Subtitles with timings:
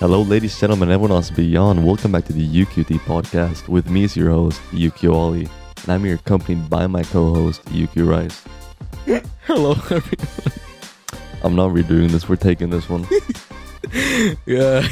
[0.00, 1.84] Hello, ladies, gentlemen, everyone else beyond.
[1.84, 3.66] Welcome back to the UQT podcast.
[3.66, 5.48] With me is your host, UQ Ollie,
[5.82, 8.44] and I'm here accompanied by my co-host, UQ Rice.
[9.44, 10.52] Hello, everyone.
[11.42, 12.28] I'm not redoing this.
[12.28, 13.06] We're taking this one.
[14.44, 14.80] Yeah.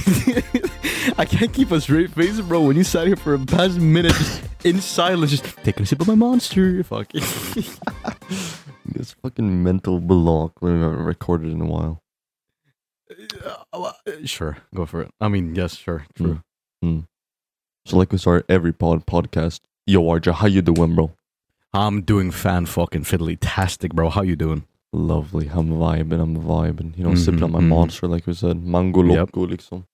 [1.18, 2.62] I can't keep a straight face, bro.
[2.62, 6.00] When you sat here for a past minute, just in silence, just taking a sip
[6.00, 6.82] of my monster.
[6.82, 7.78] Fuck this
[9.22, 12.02] fucking mental block we haven't recorded in a while.
[14.24, 15.10] Sure, go for it.
[15.20, 16.40] I mean, yes, sure, true.
[16.82, 19.60] So, like we start every pod podcast.
[19.86, 21.12] Yo, RJ, how you doing, bro?
[21.72, 24.08] I'm doing fan fucking fiddly tastic, bro.
[24.10, 24.64] How you doing?
[24.92, 25.48] Lovely.
[25.52, 26.20] I'm vibing.
[26.20, 26.96] I'm vibing.
[26.98, 27.68] You know, sipping on my Mhm, mhm.
[27.68, 28.62] monster, like we said.
[28.64, 29.30] Mango Yep.
[29.36, 29.84] loco, liksom.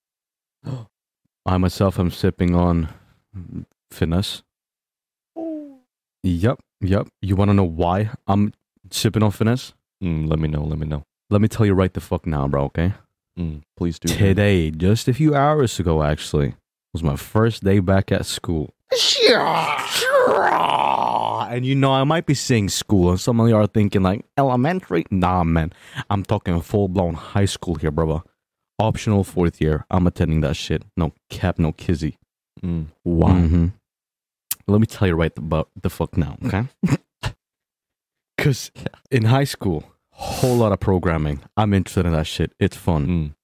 [1.47, 2.89] I myself am sipping on
[3.91, 4.43] finesse.
[6.23, 7.09] Yep, yep.
[7.21, 8.53] You want to know why I'm
[8.91, 9.75] sipping on finesse?
[10.03, 10.63] Mm, let me know.
[10.63, 11.03] Let me know.
[11.31, 12.65] Let me tell you right the fuck now, bro.
[12.67, 12.93] Okay.
[13.39, 14.09] Mm, please do.
[14.09, 16.55] Today, just a few hours ago, actually,
[16.93, 18.75] was my first day back at school.
[21.51, 24.25] And you know, I might be saying school, and some of you are thinking like
[24.39, 25.05] elementary.
[25.11, 25.73] Nah, man,
[26.11, 28.23] I'm talking full blown high school here, brother.
[28.79, 29.85] Optional fourth year.
[29.91, 30.83] I'm attending that shit.
[30.97, 32.19] No cap, no kizzy.
[32.63, 33.29] Mm, wow.
[33.33, 33.73] Mhm.
[34.67, 36.65] Let me tell you right about the fuck now, okay?
[38.37, 38.71] Because
[39.11, 41.41] in high school, whole lot of programming.
[41.57, 42.53] I'm interested in that shit.
[42.59, 43.35] It's fun Mm,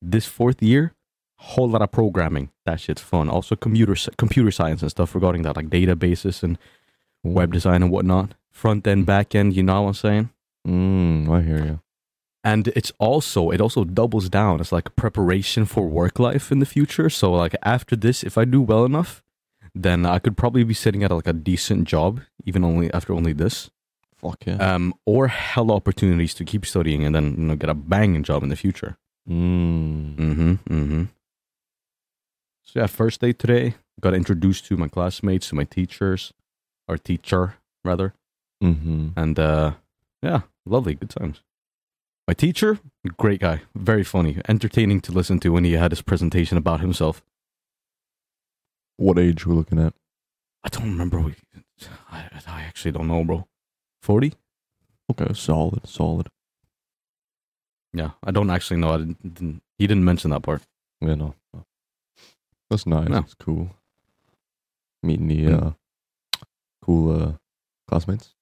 [0.00, 0.94] this fourth year,
[1.36, 2.50] whole lot of programming.
[2.64, 3.28] That shit's fun.
[3.28, 6.58] Also, computer computer science and stuff regarding that, like databases and
[7.22, 8.34] web design and whatnot.
[8.50, 9.54] Front end, back end.
[9.54, 10.30] You know what I'm saying?
[10.66, 11.80] Mm, I hear you.
[12.44, 16.66] And it's also it also doubles down as like preparation for work life in the
[16.66, 17.08] future.
[17.08, 19.22] So like after this, if I do well enough,
[19.74, 23.32] then I could probably be sitting at like a decent job, even only after only
[23.32, 23.70] this.
[24.22, 24.56] Fuck yeah.
[24.74, 28.42] Um, or hell opportunities to keep studying and then you know get a banging job
[28.42, 28.96] in the future.
[29.28, 30.16] Mm.
[30.16, 30.52] Mm-hmm.
[30.52, 31.02] Mm-hmm.
[32.62, 33.74] So yeah, first day today.
[34.00, 36.32] Got introduced to my classmates, to my teachers,
[36.88, 38.14] or teacher rather,
[38.64, 39.08] Mm-hmm.
[39.16, 39.72] and uh,
[40.22, 41.42] yeah, lovely, good times.
[42.26, 42.78] My teacher,
[43.18, 47.22] great guy, very funny, entertaining to listen to when he had his presentation about himself.
[48.96, 49.94] What age we looking at?
[50.64, 51.20] I don't remember.
[51.20, 51.34] What
[52.10, 53.46] I, I actually don't know, bro.
[54.02, 54.32] Forty?
[55.10, 56.28] Okay, solid, solid.
[57.94, 58.90] Yeah, I don't actually know.
[58.94, 60.62] I didn't, didn't, he didn't mention that part.
[61.00, 61.34] You know,
[62.70, 63.08] that's nice.
[63.08, 63.20] No.
[63.20, 63.70] That's cool.
[65.02, 65.62] Meeting the Mm.
[65.66, 65.70] uh,
[66.82, 67.32] cool uh,
[67.88, 68.34] classmates.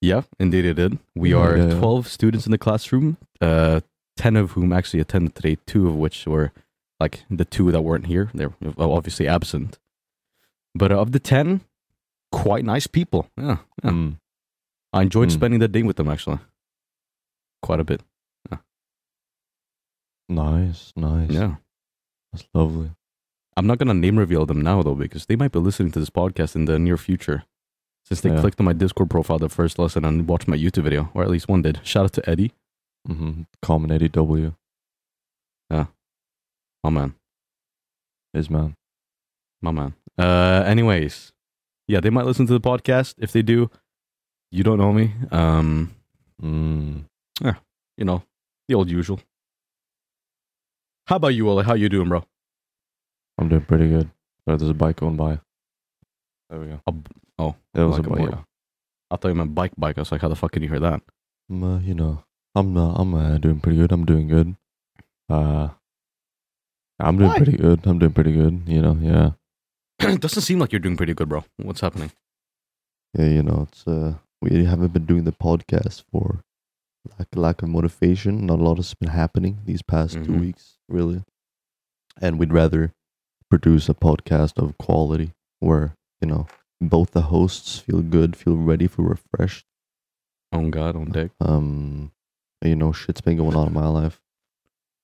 [0.00, 0.98] Yeah, indeed it did.
[1.14, 1.78] We Yeah, are yeah, yeah.
[1.78, 3.80] 12 students in the classroom, uh,
[4.16, 6.52] 10 of whom actually attended today, two of which were
[7.00, 8.30] like the two that weren't here.
[8.32, 9.78] They're obviously absent.
[10.74, 11.62] But of the 10,
[12.32, 13.28] quite nice people.
[13.36, 13.58] Yeah.
[13.84, 13.90] yeah.
[13.90, 14.18] Mm.
[14.96, 15.32] I enjoyed Mm.
[15.32, 16.38] spending the day with them actually.
[17.62, 18.02] Quite a bit.
[20.28, 21.30] Nice, nice.
[21.30, 21.56] Yeah.
[22.32, 22.90] that's lovely.
[23.56, 26.00] I'm not going to name reveal them now though, because they might be listening to
[26.00, 27.44] this podcast in the near future.
[28.04, 28.40] Since they Yeah.
[28.40, 31.30] clicked on my Discord profile the first lesson and watched my YouTube video, or at
[31.30, 31.80] least one did.
[31.84, 32.52] Shout out to Eddie.
[33.08, 33.42] Mm-hmm.
[33.62, 34.54] Common Eddie W.
[36.84, 37.14] Oh man.
[38.32, 38.76] His man.
[39.60, 39.94] My man.
[40.18, 41.32] Uh, anyways,
[41.88, 43.14] yeah, they might listen to the podcast.
[43.18, 43.70] If they do,
[44.50, 45.12] you don't know me.
[45.30, 45.92] Um,
[46.42, 47.04] Mm.
[47.96, 48.22] you know,
[48.68, 49.18] the old usual.
[51.06, 51.64] How about you, Ollie?
[51.64, 52.24] How you doing, bro?
[53.38, 54.10] I'm doing pretty good.
[54.46, 55.40] Oh, there's a bike going by.
[56.50, 56.80] There we go.
[56.86, 56.92] A
[57.38, 58.18] oh, it was like a bike.
[58.20, 58.44] motor-
[59.10, 59.96] I thought you meant bike bike.
[59.98, 61.00] I was like, how the fuck can you hear that?
[61.48, 62.24] Um, uh, you know,
[62.54, 63.92] I'm uh, I'm uh, doing pretty good.
[63.92, 64.56] I'm doing good.
[65.30, 65.68] Uh,
[67.00, 67.36] I'm doing Why?
[67.38, 67.86] pretty good.
[67.86, 68.62] I'm doing pretty good.
[68.66, 69.30] You know, yeah,
[70.00, 71.44] it doesn't seem like you're doing pretty good, bro.
[71.56, 72.10] What's happening?
[73.16, 73.26] yeah.
[73.26, 76.40] You know, it's uh, we haven't been doing the podcast for
[77.18, 78.46] lack lack of motivation.
[78.46, 80.40] Not a lot has been happening these past two Mhm.
[80.40, 81.22] weeks, really.
[82.20, 82.92] And we'd rather
[83.50, 86.46] produce a podcast of quality where you know
[86.80, 89.66] both the hosts feel good, feel ready, feel refreshed.
[90.52, 91.30] On God, on deck.
[91.40, 92.12] um
[92.62, 94.20] you know shit's been going on in my life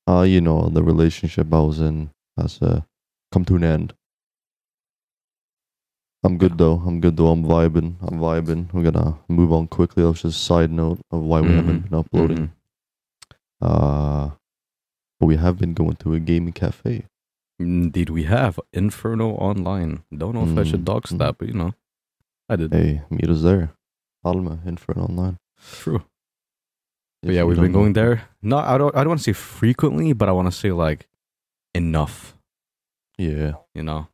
[0.08, 2.81] uh you know the relationship i was in has uh
[3.31, 3.94] come to an end
[6.25, 10.03] i'm good though i'm good though i'm vibing i'm vibing we're gonna move on quickly
[10.05, 11.91] that's just a side note of why we haven't Mhm.
[11.91, 12.51] been uploading Mhm.
[13.61, 14.31] uh
[15.19, 17.07] but we have been going to a gaming cafe
[17.59, 20.03] Indeed, we have Inferno Online.
[20.11, 21.19] Don't know if I should Mm, dox mm.
[21.19, 21.75] that, but you know,
[22.49, 22.73] I did.
[22.73, 23.71] hey meet us there
[24.25, 26.03] alma inferno online True.
[27.23, 27.79] But yeah, we've been know.
[27.79, 28.23] going there.
[28.43, 28.93] No, I don't.
[28.97, 31.07] I don't want to say frequently, but I want to say like
[31.73, 32.37] enough.
[33.17, 34.09] yeah You know,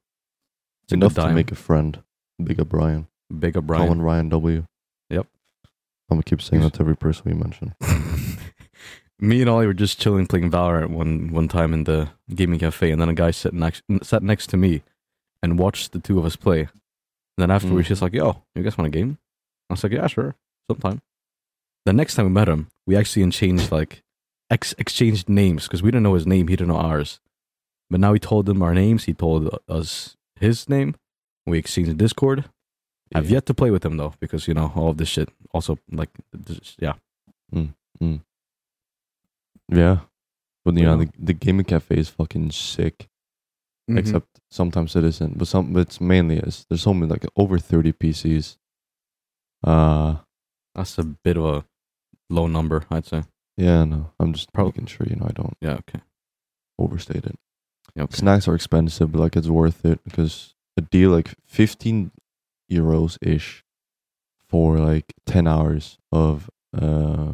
[0.88, 2.02] it's enough to make a friend
[2.43, 3.06] Bigger brian
[3.37, 3.88] Bigger Brian.
[3.88, 4.67] Common Ryan W.
[5.11, 5.26] Yep.
[6.11, 7.75] I'm gonna keep saying that to every person we mention.
[9.20, 12.90] Me and Ollie were just chilling playing Valorant one one time in the gaming cafe,
[12.93, 14.82] and then a guy sat next sat next to me
[15.43, 16.61] and watched the two of us play.
[16.61, 16.69] And
[17.37, 17.88] then afterwards, Mm.
[17.90, 19.19] he's like, "Yo, you guys want a game?"
[19.69, 20.37] I was like, "Yeah, sure,
[20.70, 21.02] sometime."
[21.85, 24.02] The next time we met him, we actually exchanged like
[24.50, 27.19] ex- exchanged names because we didn't know his name, he didn't know ours.
[27.90, 29.05] But now he told him our names.
[29.05, 30.94] He told us his name.
[31.46, 32.44] We exchanged Discord.
[33.14, 35.31] I've yet to play with him though because you know all of this shit.
[35.55, 36.94] Also, like, this- yeah,
[39.70, 40.00] Yeah.
[40.64, 40.94] But you Yeah.
[40.94, 43.08] know, the, the gaming cafe is fucking sick.
[43.88, 43.99] Mm-hmm.
[43.99, 45.38] Except sometimes it isn't.
[45.38, 46.67] But some but it's mainly is.
[46.69, 48.56] There's so many like over thirty PCs.
[49.64, 50.17] Uh
[50.75, 51.64] that's a bit of a
[52.31, 53.25] low number, I'd say.
[53.56, 54.12] yeah, no.
[54.20, 56.00] I'm just Prob- making sure, you know, I don't Yeah, okay.
[56.79, 57.37] overstate it.
[57.99, 58.17] Okay.
[58.17, 62.11] Snacks are expensive, but like it's worth it because a deal like fifteen
[62.71, 63.65] euros ish
[64.49, 67.33] for like ten hours of uh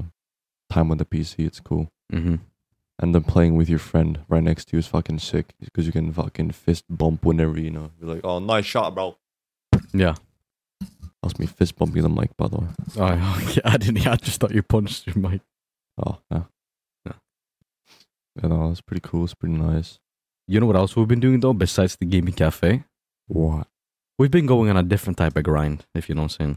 [0.71, 1.89] time on the PC, it's cool.
[2.13, 2.37] Mm-hmm.
[3.01, 5.93] and then playing with your friend right next to you is fucking sick because you
[5.93, 7.91] can fucking fist bump whenever you know.
[8.01, 9.17] You're like, oh, nice shot, bro.
[9.93, 10.15] Yeah.
[11.23, 12.67] That's me fist bumping the mic, by the way.
[12.99, 14.07] Oh, yeah, I didn't.
[14.07, 15.41] I just thought you punched your mic.
[15.99, 16.43] Oh, yeah.
[17.07, 17.13] Yeah.
[18.37, 19.25] Yeah, no, it's pretty cool.
[19.25, 19.99] It's pretty nice.
[20.47, 22.85] You know what else we've been doing though, besides the gaming cafe?
[23.29, 23.67] What?
[24.19, 26.57] We've been going on a different type of grind, if you know what I'm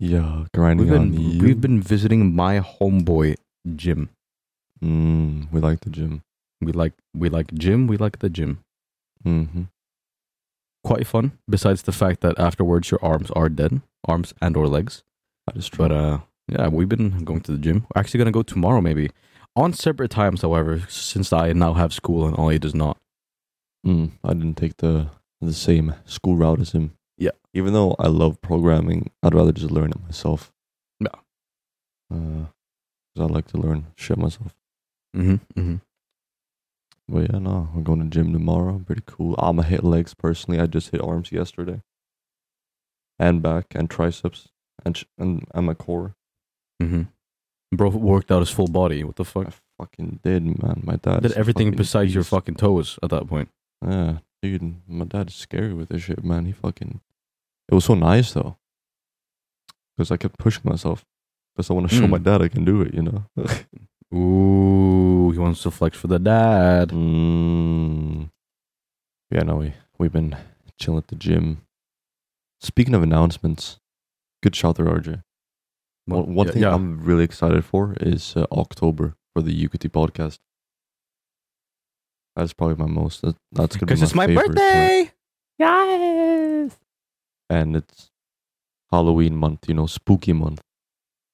[0.00, 1.42] Yeah, grinding We've on been you.
[1.42, 3.36] we've been visiting my homeboy
[3.76, 4.10] gym.
[4.82, 6.22] Mm, we like the gym.
[6.60, 7.86] We like we like gym.
[7.86, 8.58] We like the gym.
[9.24, 9.62] Mm-hmm.
[10.82, 11.38] Quite fun.
[11.48, 15.02] Besides the fact that afterwards your arms are dead, arms and or legs.
[15.46, 15.86] That is true.
[15.88, 16.18] But uh,
[16.48, 17.86] yeah, we've been going to the gym.
[17.94, 19.10] We're actually gonna go tomorrow, maybe
[19.56, 20.42] on separate times.
[20.42, 22.98] However, since I now have school and Ollie does not.
[23.84, 25.10] Mm, I didn't take the
[25.40, 26.92] the same school route as him.
[27.18, 27.32] Yeah.
[27.52, 30.52] Even though I love programming, I'd rather just learn it myself.
[31.00, 31.08] Yeah.
[32.12, 32.46] Uh,
[33.14, 34.54] 'cause I like to learn shit myself.
[35.16, 35.60] Mm-hmm.
[35.60, 35.76] Mm-hmm.
[37.08, 38.78] But yeah, no, we're going to gym tomorrow.
[38.86, 39.34] Pretty cool.
[39.38, 40.58] I'm gonna hit legs personally.
[40.60, 41.82] I just hit arms yesterday,
[43.18, 44.48] and back and triceps
[44.84, 46.14] and sh- and and my core.
[46.82, 47.02] Mm-hmm.
[47.76, 49.04] Bro worked out his full body.
[49.04, 49.48] What the fuck?
[49.48, 50.82] I fucking did, man.
[50.84, 53.50] My dad Did everything besides your fucking toes at that point.
[53.82, 54.80] Yeah, dude.
[54.88, 56.46] My dad's scary with this shit, man.
[56.46, 57.00] He fucking.
[57.70, 58.56] It was so nice though,
[59.96, 61.04] because I kept pushing myself.
[61.54, 62.10] Because I want to show Mm.
[62.10, 62.92] my dad I can do it.
[62.94, 63.24] You know.
[64.16, 66.88] Ooh, he wants to flex for the dad.
[66.90, 68.30] Mm.
[69.30, 70.36] Yeah, no, we we've been
[70.78, 71.62] chilling at the gym.
[72.60, 73.78] Speaking of announcements,
[74.42, 75.22] good shout there, RJ.
[76.06, 76.74] Well, one one yeah, thing yeah.
[76.74, 80.38] I'm really excited for is uh, October for the UQT podcast.
[82.36, 83.22] That's probably my most.
[83.22, 84.56] That, that's gonna be because it's my favorite point.
[84.56, 85.12] birthday.
[85.58, 86.76] Yes.
[87.48, 88.10] and it's
[88.90, 89.68] Halloween month.
[89.68, 90.62] You know, spooky month.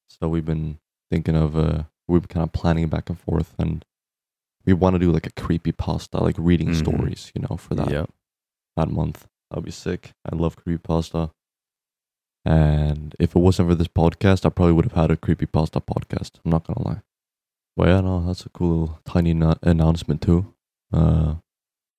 [0.08, 0.78] So we've been
[1.10, 3.84] thinking of uh, we've been kind of planning back and forth, and
[4.66, 6.76] we want to do like a creepy pasta, like reading Mhm.
[6.78, 7.32] stories.
[7.34, 8.06] You know, for that Yeah.
[8.76, 9.26] that month.
[9.50, 10.12] That'd be sick.
[10.30, 11.30] I love creepy pasta.
[12.44, 15.80] And if it wasn't for this podcast, I probably would have had a creepy pasta
[15.80, 16.38] podcast.
[16.44, 17.02] I'm not gonna lie.
[17.76, 20.54] But yeah, no, that's a cool tiny no- announcement too.
[20.92, 21.34] Uh,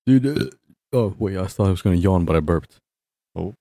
[0.05, 0.25] Dude.
[0.25, 0.45] uh,
[0.93, 2.77] oh wait, I thought I was gonna yawn, but I burped.
[3.35, 3.53] Oh.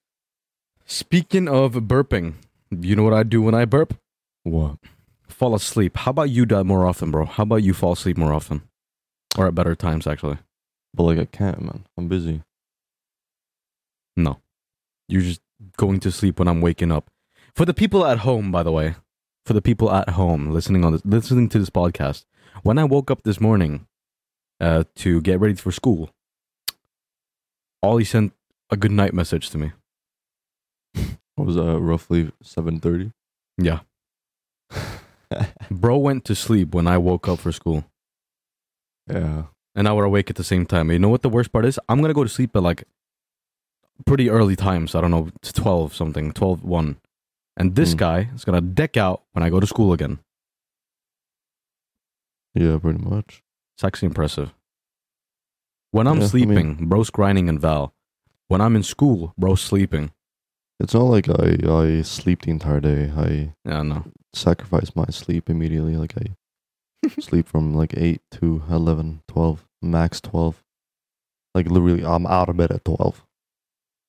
[0.87, 2.35] Speaking of burping,
[2.71, 3.95] you know what I do when I burp?
[4.43, 4.77] what?
[5.29, 5.97] Fall asleep.
[5.99, 7.25] How about you do that more often, bro?
[7.25, 8.63] How about you fall asleep more often,
[9.39, 10.39] or at better times, actually?
[10.93, 11.85] But like I can't, man.
[11.97, 12.43] I'm busy.
[14.17, 14.41] No,
[15.09, 15.41] you're just
[15.77, 17.11] going to sleep when I'm waking up.
[17.55, 18.97] For the people at home, by the way,
[19.47, 22.25] for the people at home listening on this, listening to this podcast,
[22.63, 23.87] when I woke up this morning
[24.61, 26.11] uh, to get ready for school,
[27.83, 28.33] Ollie sent
[28.71, 29.73] a good night message to me.
[31.37, 31.79] What was that?
[31.79, 33.13] Roughly seven thirty.
[33.57, 33.81] Yeah,
[35.71, 37.85] bro went to sleep when I woke up for school,
[39.09, 39.45] yeah.
[39.75, 40.91] and I we're awake at the same time.
[40.91, 41.79] You know what the worst part is?
[41.89, 42.85] I'm gonna go to sleep at like
[44.05, 44.95] pretty early times.
[44.95, 46.97] I don't know, it's twelve something, 12, 1.
[47.57, 47.99] and this Mm.
[47.99, 50.19] guy is gonna deck out when I go to school again.
[52.55, 53.43] Yeah, pretty much.
[53.81, 54.53] It's actually impressive.
[55.91, 57.95] When I'm Yeah, I sleeping, bro's grinding and Val.
[58.49, 60.11] When I'm in school, bro's sleeping.
[60.79, 63.11] It's not like I I sleep the entire day.
[63.17, 64.05] I Yeah, no.
[64.35, 65.97] sacrifice my sleep immediately.
[65.97, 66.37] Like I
[67.23, 70.63] sleep from like 8 to 11, 12, max 12.
[71.55, 73.25] Like literally, I'm out of bed at 12.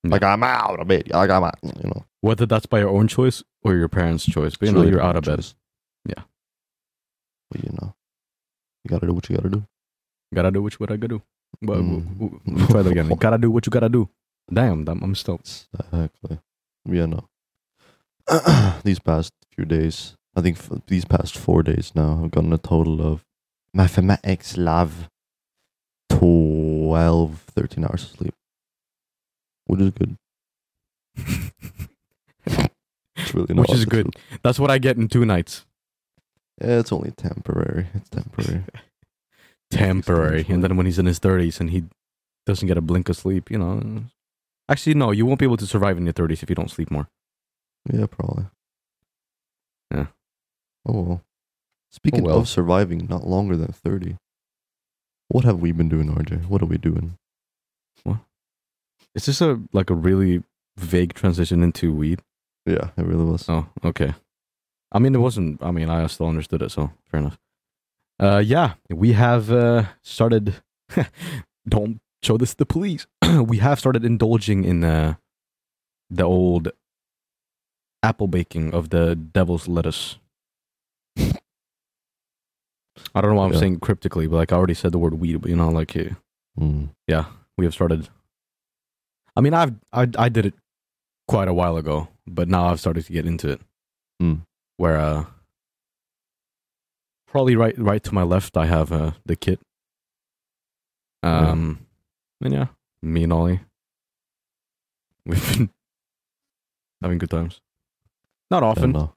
[0.03, 0.11] Yeah.
[0.11, 1.09] Like I'm out of bed.
[1.11, 2.03] Like I'm out, you know.
[2.19, 4.91] Whether that's by your own choice or your parents' choice, but you It's know really
[4.91, 5.45] you're out of bed.
[6.05, 6.23] Yeah.
[7.49, 7.95] But you know,
[8.83, 9.63] you gotta do what you gotta do.
[10.33, 11.21] Gotta do what you gotta do.
[11.61, 12.03] Well, Mm.
[12.17, 13.09] w- w- let me try that again.
[13.19, 14.09] gotta do what you gotta do.
[14.51, 15.35] Damn, I'm, I'm still.
[15.35, 16.39] Exactly.
[16.85, 17.27] Yeah, no.
[18.83, 22.57] these past few days, I think f- these past four days now, I've gotten a
[22.57, 23.23] total of
[23.73, 25.09] mathematics love
[26.09, 28.33] 12, 13 hours of sleep,
[29.67, 30.15] which is good.
[33.17, 34.11] It's really not Which is good.
[34.11, 34.39] truth.
[34.43, 35.65] That's what I get in two nights.
[36.61, 37.87] It's only temporary.
[37.93, 38.63] It's temporary.
[39.71, 40.45] Temporary.
[40.49, 41.85] And then when he's in his 30s and he
[42.45, 44.03] doesn't get a blink of sleep, you know.
[44.67, 46.91] Actually, no, you won't be able to survive in your 30s if you don't sleep
[46.91, 47.07] more.
[47.91, 48.45] yeah, probably.
[49.93, 50.07] Yeah.
[50.85, 51.21] Oh well.
[51.89, 52.37] Speaking oh, well.
[52.39, 54.17] of surviving, not longer than 30.
[55.29, 56.47] What have we been doing, RJ?
[56.47, 57.15] What are we doing?
[58.03, 58.17] What?
[59.15, 60.43] Is this a like a really
[60.77, 62.21] vague transition into weed?
[62.65, 63.47] Yeah, it really was.
[63.47, 64.13] Oh, okay.
[64.91, 65.63] I mean, it wasn't.
[65.63, 67.39] I mean, I still understood it, so fair enough.
[68.19, 70.55] Uh, yeah, we have uh, started.
[71.67, 73.07] don't show this to the police.
[73.45, 75.15] we have started indulging in uh,
[76.09, 76.69] the old
[78.03, 80.17] apple baking of the devil's lettuce.
[83.15, 83.59] I don't know why I'm Yeah.
[83.59, 86.09] saying cryptically, but like I already said the word weed, but you know, like uh,
[86.59, 86.89] Mm.
[87.57, 88.09] we have started.
[89.35, 90.53] I mean, I've I I did it
[91.27, 93.61] quite a while ago, but now I've started to get into it.
[94.21, 94.41] Mm.
[94.81, 95.25] Where uh,
[97.27, 99.59] probably right right to my left, I have uh the kit.
[101.23, 101.49] Yeah.
[101.51, 101.85] Um,
[102.41, 102.67] and yeah,
[103.03, 103.59] me and Ollie,
[105.23, 105.69] we've been
[107.03, 107.61] having good times.
[108.49, 108.91] Not Yeah, often.
[108.93, 109.13] no.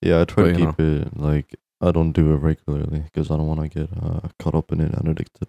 [0.00, 3.36] Yeah, I try But, to keep it like I don't do it regularly because I
[3.36, 5.48] don't want to get uh, caught up in it and addicted.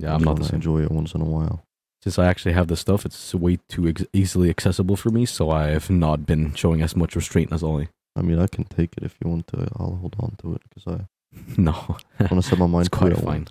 [0.00, 0.54] Yeah, I I'm not the same.
[0.54, 1.66] Enjoy it once in a while.
[2.02, 5.50] Since I actually have the stuff, it's way too ex- easily accessible for me, so
[5.50, 7.88] I have not been showing as much restraint as Ollie.
[8.16, 9.68] I mean, I can take it if you want to.
[9.76, 11.06] I'll hold on to it because I
[11.56, 11.72] No,
[12.20, 12.92] want to set my mind it.
[12.92, 13.50] quite I want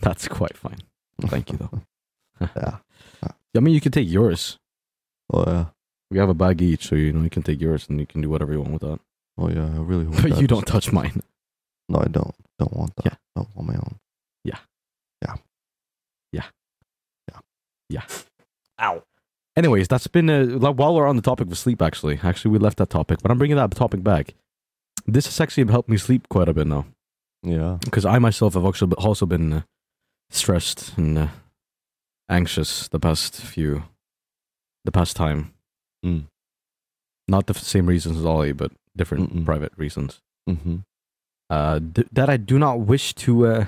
[0.00, 0.78] that's quite fine.
[1.26, 1.82] Thank you, though.
[2.56, 2.78] yeah.
[3.54, 4.58] I mean, you can take yours.
[5.32, 5.64] Oh yeah.
[6.10, 8.20] We have a bag each, so you know you can take yours and you can
[8.22, 9.00] do whatever you want with that.
[9.38, 9.66] Oh yeah.
[9.66, 10.22] I really hope.
[10.22, 11.22] But you don't touch mine.
[11.88, 12.34] No, I don't.
[12.58, 13.04] Don't want that.
[13.06, 13.14] Yeah.
[13.36, 13.96] No, on my own.
[14.44, 14.58] Yeah.
[15.22, 15.34] Yeah.
[16.32, 16.46] Yeah.
[17.28, 17.38] Yeah.
[17.90, 18.02] Yeah.
[18.80, 19.02] Ow.
[19.60, 21.82] Anyways, that's been like, while we're on the topic of sleep.
[21.82, 24.32] Actually, actually, we left that topic, but I'm bringing that topic back.
[25.06, 26.86] This has actually helped me sleep quite a bit now
[27.42, 27.76] Yeah.
[27.84, 29.62] because I myself have also also been uh,
[30.30, 31.28] stressed and uh,
[32.30, 33.82] anxious the past few,
[34.86, 35.52] the past time.
[36.02, 36.24] Mm.
[37.28, 39.44] Not the same reasons as Ollie, but different Mm-mm.
[39.44, 40.20] private reasons.
[40.48, 40.76] Mm-hmm.
[41.50, 43.64] uh, d- that I do not wish to uh,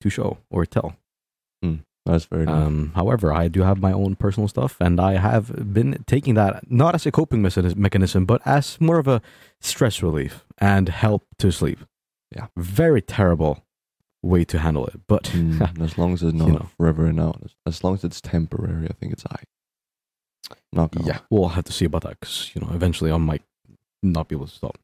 [0.00, 0.96] to show or tell.
[2.08, 2.66] That's very nice.
[2.66, 6.70] Um, however, I do have my own personal stuff, and I have been taking that
[6.70, 9.20] not as a coping mechanism, but as more of a
[9.60, 11.78] stress relief and help to sleep.
[12.34, 12.46] Yeah.
[12.56, 13.64] very terrible
[14.22, 16.68] way to handle it, but Mm, as long as it's not know.
[16.76, 17.40] forever and out.
[17.66, 19.36] As, long as it's temporary, I think it's I.
[20.72, 21.06] Not gonna.
[21.06, 23.42] yeah, we'll have to see about that because you know eventually I might
[24.02, 24.78] not be able to stop.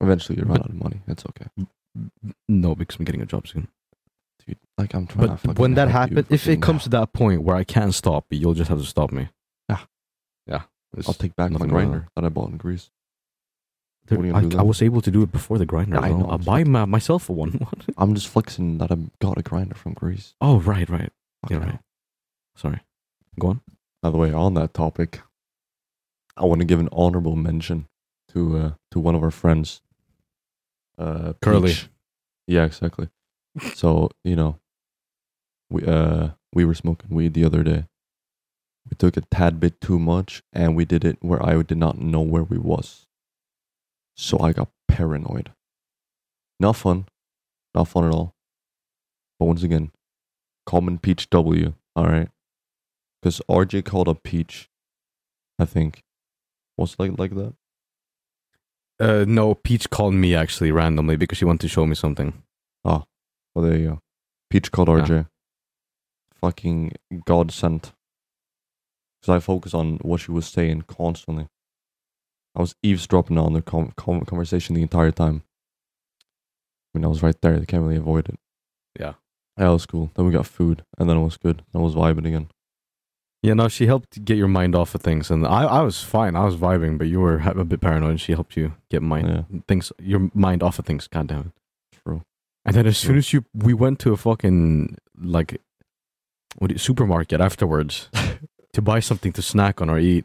[0.00, 1.00] Eventually, you run But- out of money.
[1.06, 1.46] It's okay,
[2.48, 3.68] No, because I'm getting a job soon.
[4.50, 4.58] Dude.
[4.78, 5.36] Like I'm trying.
[5.36, 8.26] to But when that happens, if it comes to that point where I can't stop,
[8.30, 9.28] you'll just have to stop me.
[9.68, 9.78] Yeah.
[10.46, 10.62] yeah.
[11.06, 12.90] I'll take back my nothing wrong with grinder that I bought in Greece.
[14.06, 15.96] There- What are you gonna I, I was able to do it before the grinder.
[15.96, 16.26] Yeah, I know.
[16.28, 17.60] I'll buy my, myself a one.
[17.98, 20.34] I'm just flexing that I got a grinder from Greece.
[20.40, 21.12] oh, right, right.
[21.42, 21.78] Fucking Yeah, right.
[22.56, 22.80] Sorry.
[23.38, 23.60] Go on.
[24.02, 25.20] By the way, on that topic,
[26.36, 27.86] I want to give an honorable mention
[28.32, 29.82] to uh, to one of our friends,
[30.98, 31.68] uh, Curly.
[31.70, 31.88] Peach.
[32.46, 33.08] Yeah, exactly.
[33.74, 34.58] So you know,
[35.68, 37.86] we uh we were smoking weed the other day.
[38.88, 41.98] We took a tad bit too much, and we did it where I did not
[41.98, 43.06] know where we was.
[44.16, 45.52] So I got paranoid.
[46.58, 47.06] Not fun,
[47.74, 48.34] not fun at all.
[49.38, 49.92] But once again,
[50.66, 51.74] common Peach W.
[51.96, 52.28] All right
[53.20, 54.68] because RJ called up Peach.
[55.58, 56.02] I think.
[56.76, 57.54] Was like like that?
[58.98, 62.42] Uh, no, Peach called me actually randomly because she wanted to show me something.
[63.54, 63.98] Well, there you go.
[64.48, 64.94] Peach called Yeah.
[65.04, 65.26] RJ.
[66.40, 66.92] Fucking
[67.26, 67.92] God sent.
[69.20, 71.48] Because I focus on what she was saying constantly.
[72.54, 75.42] I was eavesdropping on their com- com- conversation the entire time.
[76.94, 77.58] I mean, I was right there.
[77.58, 78.38] They can't really avoid it.
[78.98, 79.14] Yeah.
[79.56, 80.10] That was cool.
[80.14, 81.62] Then we got food, and then it was good.
[81.72, 82.48] Then I was vibing again.
[83.42, 86.34] Yeah, no, she helped get your mind off of things, and I, I was fine.
[86.34, 88.10] I was vibing, but you were a bit paranoid.
[88.10, 89.58] and She helped you get mind Yeah.
[89.68, 91.06] things, your mind off of things.
[91.08, 91.46] God damn it!
[91.46, 91.52] True.
[92.70, 93.18] And then as soon True.
[93.18, 95.60] as you, we went to a fucking like,
[96.58, 98.08] what supermarket afterwards
[98.74, 100.24] to buy something to snack on or eat.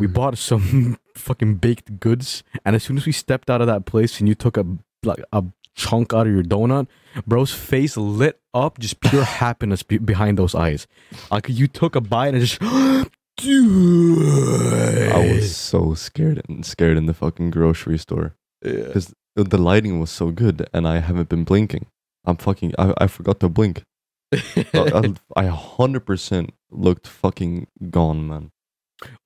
[0.00, 3.86] We bought some fucking baked goods, and as soon as we stepped out of that
[3.86, 4.66] place, and you took a
[5.04, 5.44] like a
[5.76, 6.88] chunk out of your donut,
[7.24, 10.88] bro's face lit up, just pure happiness be- behind those eyes.
[11.30, 12.58] Like you took a bite and just,
[13.36, 15.12] dude.
[15.12, 18.34] I was so scared and scared in the fucking grocery store.
[18.60, 21.86] because the lighting was so good and I haven't been blinking.
[22.24, 22.74] I'm fucking.
[22.78, 23.84] I, I forgot to blink.
[24.32, 24.38] I,
[24.74, 28.50] I, I 100% looked fucking gone, man.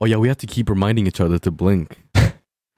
[0.00, 1.98] oh yeah, we have to keep reminding each other to blink.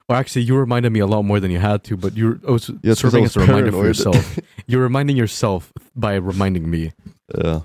[0.09, 2.79] Or actually, you reminded me a lot more than you had to, but you're also
[2.81, 4.39] Yeah, I serving was as a reminder for yourself.
[4.65, 6.93] You're reminding yourself by reminding me.
[7.37, 7.63] Yeah.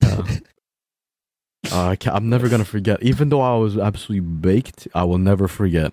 [0.00, 0.22] Uh,
[1.72, 3.02] uh, I can't, I'm never gonna forget.
[3.02, 5.92] Even though I was absolutely baked, I will never forget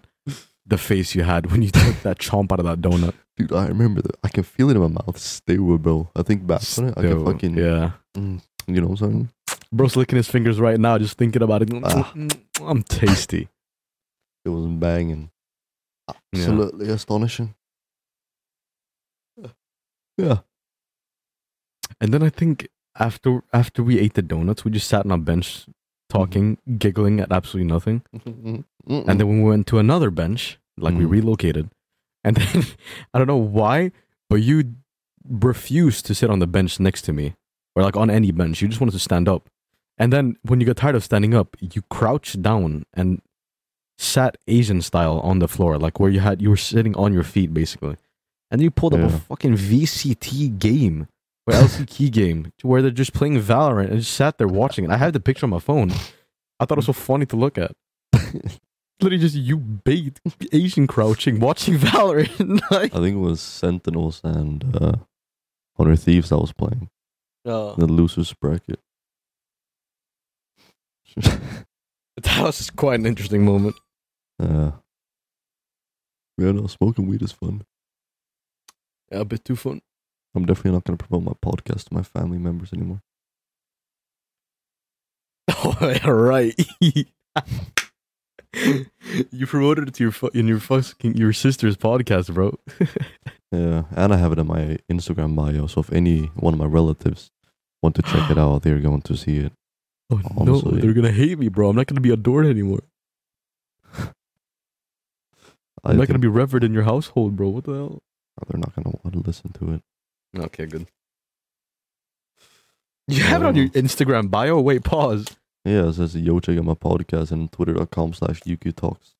[0.67, 3.13] the face you had when you took that chomp out of that donut.
[3.37, 4.15] Dude, I remember that.
[4.23, 6.09] I can feel it in my mouth still, bro.
[6.15, 6.93] I think back on it.
[6.97, 7.57] I can Still, fucking.
[7.57, 7.91] yeah.
[8.15, 9.29] Mm, you know what I'm saying?
[9.71, 11.69] Bro's licking his fingers right now, just thinking about it.
[11.83, 12.13] Ah.
[12.61, 13.47] I'm tasty.
[14.45, 15.29] It was banging.
[16.07, 16.15] Yeah.
[16.41, 17.53] Absolutely astonishing.
[20.17, 20.39] Yeah.
[22.01, 25.17] And then I think after after we ate the donuts, we just sat on a
[25.17, 25.65] bench
[26.09, 28.01] talking, giggling at absolutely nothing.
[28.15, 28.63] Mm-mm.
[28.87, 31.09] And then we went to another bench, like we Mhm.
[31.11, 31.69] relocated.
[32.23, 32.63] And then
[33.13, 33.91] I don't know why,
[34.29, 34.75] but you
[35.27, 37.35] refused to sit on the bench next to me
[37.75, 38.61] or like on any bench.
[38.61, 39.49] You just wanted to stand up.
[39.97, 43.21] And then when you got tired of standing up, you crouched down and
[43.97, 47.23] sat Asian style on the floor, like where you had you were sitting on your
[47.23, 47.97] feet basically.
[48.49, 51.07] And then you pulled up a fucking VCT game
[51.47, 54.91] or LCK game to where they're just playing Valorant and just sat there watching it.
[54.91, 55.91] I have the picture on my phone.
[56.59, 57.71] I thought it was so funny to look at
[59.01, 60.19] literally just you bait
[60.51, 62.59] Asian crouching watching Valorant.
[62.71, 64.93] like, I think it was Sentinels and uh,
[65.75, 66.89] 100 Thieves that was playing.
[67.45, 68.79] uh, The losers bracket.
[71.15, 73.75] that was quite an interesting moment.
[74.39, 74.71] uh,
[76.37, 77.63] yeah, no, smoking weed is fun.
[79.11, 79.81] Yeah, a bit too fun.
[80.35, 83.01] I'm definitely not going to promote my podcast to my family members anymore.
[85.59, 86.53] Oh, right.
[89.31, 92.57] you promoted it to your fu- in your fucking your sister's podcast, bro.
[93.49, 95.67] Yeah, and I have it in my Instagram bio.
[95.67, 97.31] So if any one of my relatives
[97.81, 99.53] want to check it out, they're going to see it.
[100.11, 100.71] Oh Honestly.
[100.71, 101.69] no, they're gonna hate me, bro.
[101.69, 102.83] I'm not gonna be adored anymore.
[105.83, 107.49] I'm not gonna be revered in your household, bro.
[107.49, 107.99] What the hell?
[108.47, 109.81] they're not going to want to listen to it.
[110.35, 110.87] Okay, good.
[113.07, 114.59] You have it on your Instagram bio.
[114.59, 115.25] Wait, pause.
[115.63, 119.15] Yeah, it says yo check out my podcast and twitter.com slash UQ talks.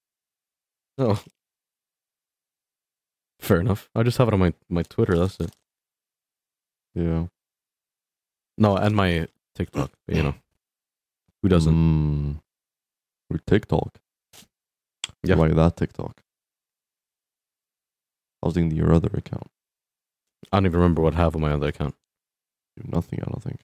[0.98, 1.22] Oh.
[3.40, 3.90] Fair enough.
[3.96, 5.52] I just have it on my, my Twitter, that's it.
[6.96, 7.28] Yeah.
[8.58, 10.36] No, and my TikTok, but, you know.
[11.44, 11.74] Who doesn't?
[11.74, 12.40] Mm.
[13.30, 14.00] Or TikTok.
[15.24, 15.36] Yeah.
[15.36, 16.24] Why that TikTok?
[18.42, 19.50] I was thinking your other account.
[20.52, 21.96] I don't even remember what I have on my other account.
[22.84, 23.60] Nothing, I don't think.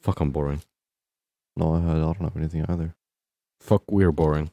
[0.00, 0.62] Fuck, I'm boring.
[1.56, 2.94] No, I, I don't have anything either.
[3.60, 4.50] Fuck, we're boring.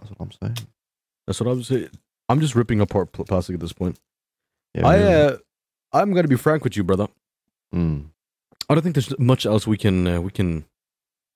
[0.00, 0.68] That's what I'm saying.
[1.26, 1.88] That's what I was saying.
[2.28, 3.98] I'm just ripping apart pl- plastic at this point.
[4.74, 5.36] Yeah, I, uh,
[5.92, 7.08] I'm gonna be frank with you, brother.
[7.74, 8.06] Mm.
[8.68, 10.64] I don't think there's much else we can uh, we can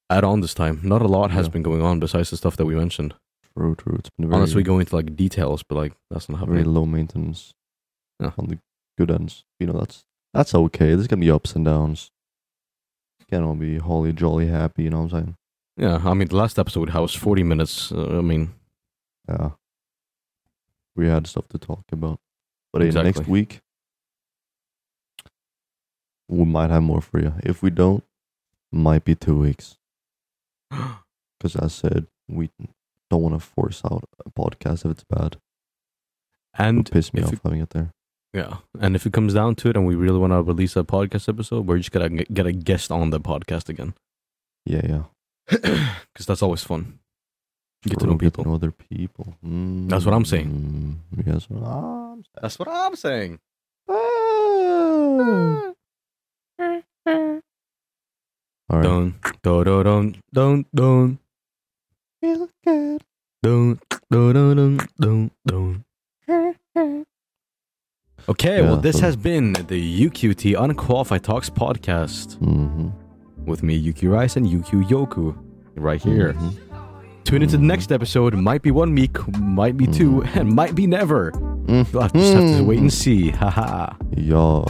[0.08, 0.80] add on this time.
[0.82, 1.52] Not a lot has Yeah.
[1.52, 3.14] been going on besides the stuff that we mentioned.
[3.56, 3.96] True, true.
[3.98, 6.74] It's been very, Unless we go into like details, but like that's not very happening.
[6.74, 7.54] low maintenance
[8.20, 8.32] Yeah.
[8.38, 8.58] on the
[8.98, 9.44] good ends.
[9.58, 10.94] You know, that's that's okay.
[10.94, 12.10] There's gonna be ups and downs.
[13.30, 14.84] Can't all be holly jolly happy.
[14.84, 15.36] You know what I'm saying?
[15.78, 17.90] Yeah, I mean the last episode how was 40 minutes.
[17.92, 18.54] Uh, I mean,
[19.28, 19.50] Yeah.
[20.94, 22.20] We had stuff to talk about.
[22.72, 23.32] But hey, next Exactly.
[23.32, 23.60] week,
[26.28, 27.34] we might have more for you.
[27.42, 28.02] If we don't,
[28.72, 29.78] might be two weeks.
[31.38, 32.48] Because I said, we
[33.10, 35.36] don't want to force out a podcast if it's bad.
[36.58, 37.90] And would piss me off it- having it there.
[38.32, 40.84] yeah, and if it comes down to it, and we really want to release a
[40.84, 43.94] podcast episode, we're just gonna get a guest on the podcast again,
[44.64, 45.02] Yeah, yeah.
[45.50, 46.98] because that's always fun.
[47.84, 48.44] Get to know people.
[48.44, 49.36] know other people.
[49.44, 51.00] Mm, That's what I'm saying.
[51.24, 52.40] Yes, what I'm saying.
[52.42, 53.38] That's what I'm saying.
[58.68, 58.82] All right.
[58.82, 61.18] Don't, don't, don't, don't, don't,
[62.26, 63.02] Feel good.
[63.44, 63.78] don't,
[64.10, 67.06] don't, don't, don't, don't.
[68.28, 72.88] Okay, well, this so- has been the UQT Unqualified Talks podcast Mm-hmm.
[73.44, 75.36] with me, UQ Rice, and Yuki Yoku,
[75.76, 76.32] right here.
[76.32, 76.54] Mhm.
[77.22, 77.66] Tune into the Mhm.
[77.66, 78.34] next episode.
[78.34, 80.36] Might be one week, might be two, Mhm.
[80.40, 81.30] and might be never.
[81.30, 81.92] Mm.
[81.92, 83.30] You'll just have to wait and see.
[83.30, 83.92] Haha.
[84.16, 84.64] Yeah.